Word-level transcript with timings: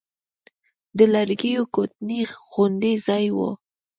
د 0.97 0.99
لرګيو 1.13 1.63
کوټنۍ 1.75 2.21
غوندې 2.51 2.93
ځاى 3.05 3.27
و. 3.35 3.37